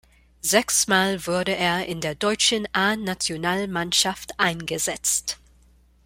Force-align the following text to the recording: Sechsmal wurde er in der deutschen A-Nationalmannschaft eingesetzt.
Sechsmal 0.41 1.27
wurde 1.27 1.55
er 1.55 1.85
in 1.85 2.01
der 2.01 2.15
deutschen 2.15 2.67
A-Nationalmannschaft 2.73 4.31
eingesetzt. 4.39 5.37